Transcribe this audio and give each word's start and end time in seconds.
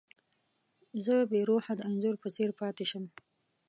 زه 1.05 1.15
بې 1.29 1.39
روحه 1.49 1.73
د 1.77 1.81
انځور 1.89 2.15
په 2.23 2.27
څېر 2.35 2.49
پاتې 2.59 2.85
شم. 2.91 3.03